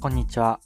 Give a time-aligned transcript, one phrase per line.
[0.00, 0.60] こんにちは。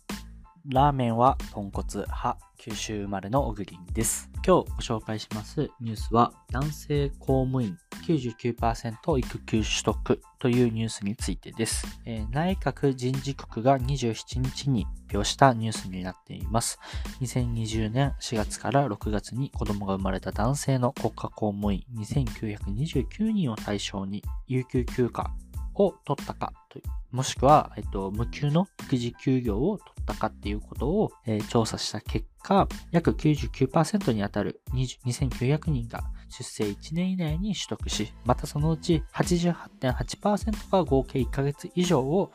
[0.67, 4.29] ラーメンは豚骨派、九州生まれの小栗です。
[4.47, 11.87] 今日ご紹介しますニュースは、男性公務員99%育休取得というニュースについてです。
[12.05, 16.78] えー内閣人事局が27日に発表したニュースになっています。
[17.23, 25.30] 2020年4月から6月に子供が生まれた男性の国家公務員2929人を対象に有給休暇
[25.74, 42.32] を取ったかという、もしくは、えっと、無給の育児休業を取ったかっていうことを、えー調査した結果、約99%に当たる20 2900人が出生1年以内に取得し、またそのうち88.8%が合計1ヶ月以上を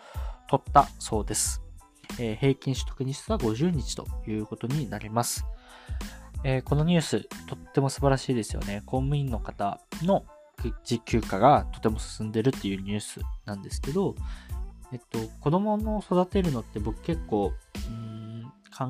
[0.50, 1.64] 取ったそうです。
[2.20, 5.46] えー平均取得日数は50日ということになります。
[6.44, 8.84] えーこのニュース、とっても素晴らしいですよね。
[8.86, 10.24] 公務員の方の
[10.64, 14.16] 育児休暇がとても進んでるっていうニュースなんですけど、
[14.92, 18.90] えっと、子供の育てるのって僕結構、うーん、価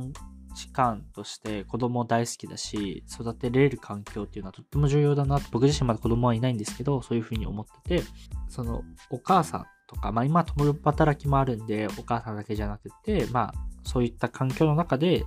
[0.56, 8.08] 値観として子供大好きだし、育てれる環境っていうのはとっても重要だな、僕自身まだ子供はいないんですけど、そういうふうに思ってて、
[8.50, 15.24] その、お母さんとか、まあ今共働きもあるんで、お母さんだけじゃなくて、まあそういった環境の中で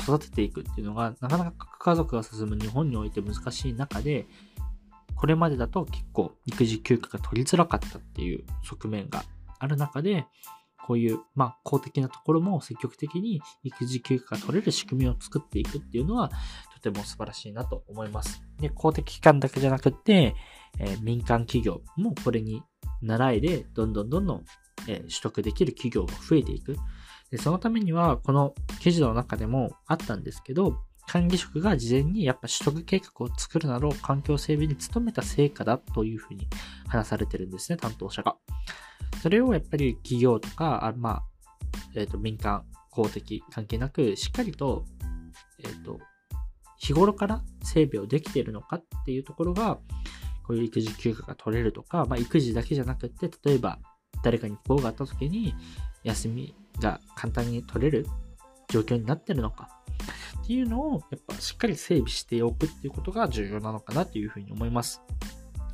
[0.00, 4.26] 育てていくっていうのが、なかなか家族が進む日本において難しい中で、
[5.16, 9.24] これまでだと結構育児休暇が取りづらかったっていう側面が
[9.58, 10.26] ある中で、
[10.86, 16.30] こういう、まあ、公的なところも積極的に育児休暇が取れる仕組みを作っていくっていうのは、
[16.74, 18.40] とても素晴らしいなと思います。
[18.60, 20.36] で、公的機関だけじゃなくて、
[20.78, 22.62] えー民間企業もこれに
[23.02, 24.44] 習いで、どんどんどんどん、
[24.86, 26.76] えー取得できる企業が増えていく。
[27.30, 36.48] で、そのためには、この記事の中でもあったんですけど、管理職が事前にやっぱ取得計画を作るなど環境整備に努めた成果だというふうに
[36.88, 38.36] 話されてるんですね、担当者が。
[39.22, 41.22] それをやっぱり企業とか、あまあ、
[41.94, 44.84] えっ、と、民間、公的関係なく、しっかりと、
[45.64, 45.98] えっ、と、
[46.78, 49.78] 日頃から整備をできているのかっていうところが、
[50.46, 53.78] こういう育児休暇が取れるとか、まあ、育児だけじゃなくて、例えば、
[54.22, 55.54] 誰かに不幸があった時に、
[56.04, 58.06] 休みが簡単に取れる
[58.68, 59.75] 状況になってるのか
[60.46, 65.02] っていうのを、やっぱしっかり整備しておくっていうことが重要なのかなっていうふうに思います。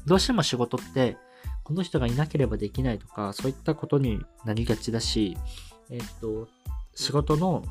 [0.06, 1.18] どうしても仕事って、
[1.62, 5.36] この人がいなければできないとか、そういったことになりがちだし、
[5.90, 6.48] えっと、
[6.94, 7.62] 仕事の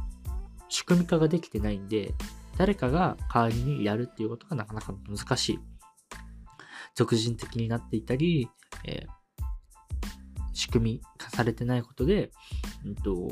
[0.69, 2.13] 仕組み化ができてないんで、
[2.56, 5.59] 誰かが代わりにやるっていうことがなかなか難しい。
[6.94, 8.47] 俗人的になっていたり、
[8.85, 9.22] えー
[10.53, 12.31] 仕組み化されてないことで、
[12.85, 13.29] うんと、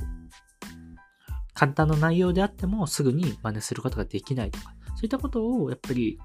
[1.60, 6.18] 簡単な内容であってもすぐに真似することができないとか、そういったことをやっぱり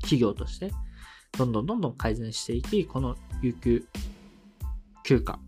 [0.00, 0.72] 企業として
[1.36, 3.84] どんどんどんどん改善していき、この有給
[5.04, 5.38] 休暇、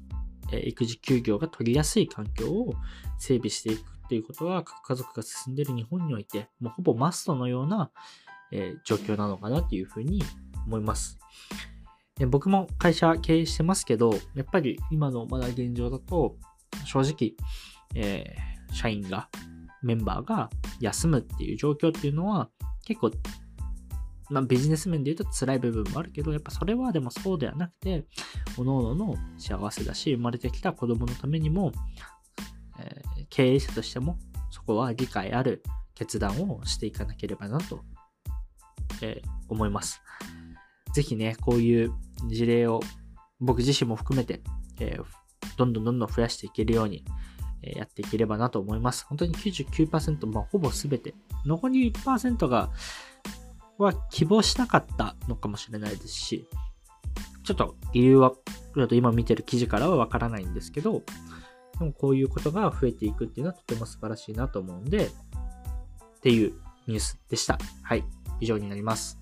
[0.53, 2.75] え育児休業が取りやすい環境を
[3.19, 7.91] 整備していくっていうことは、核家族が進んでいる日本において、もうほぼマストのような、
[8.53, 10.23] え状況なのかなっていうふうに
[10.67, 11.19] 思います。
[12.29, 16.37] 僕も会社経営してますけど、やっぱり今のまだ現状だと、
[16.85, 17.33] 正直、
[17.95, 19.29] えー社員が、
[19.83, 20.51] メンバーが
[20.81, 22.51] 休むっていう状況っていうのは、
[22.85, 23.11] 結構、
[24.31, 28.07] まあ、ビジネス面で言うと辛い部分もあるけど、やっぱそれはでもそうではなくて、
[28.57, 31.73] 各々の幸せだし、生まれてきた子供のためにも、
[32.79, 34.19] えー経営者としても、
[34.51, 35.63] そこは理解ある
[35.95, 37.85] 決断をしていかなければなと、
[39.03, 40.01] えー思います。
[40.95, 41.93] ぜひね、こういう
[42.29, 42.81] 事例を
[43.39, 44.43] 僕自身も含めて、
[44.81, 45.05] えー
[45.57, 47.05] どんどんどんどん増やしていけるように、
[47.63, 49.07] やっていければなと思います。
[49.07, 51.15] 本当に99%、まあ、ほぼ全て。
[51.45, 52.71] 残り1%が、
[53.79, 56.49] は希望しなかったのかもしれないですし、
[57.45, 58.33] ちょっと理由は、
[58.75, 61.03] ちょっと今見てる記事からはわからないんですけど、
[61.79, 66.53] でもこういうことが増えていくっていうのはとても素晴らしいなと思うんで、っていう
[66.87, 67.59] ニュースでした。
[67.83, 68.05] はい。
[68.41, 69.19] 以上になります。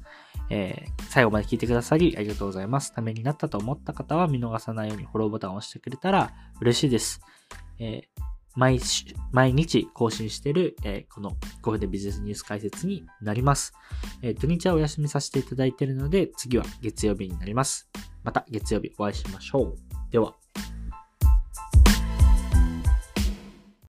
[0.51, 2.93] えー最後まで聞いてくださりありがとうございます。
[2.93, 7.21] ためになったと思った方は見逃さないようにフォローボタンを押してくれたら嬉しいです。
[7.79, 8.18] えー
[8.57, 8.81] 毎
[9.33, 13.73] 毎日更新している、えーこの5分でビジネスニュース解説になります。
[14.23, 17.89] えー土日はお休みさせていただいているので、次は月曜日になります。
[18.25, 19.75] また月曜日お会いしましょう。
[20.11, 20.35] では。